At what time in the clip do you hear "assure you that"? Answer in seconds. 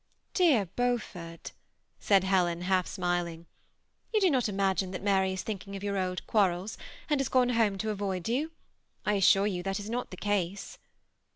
9.13-9.79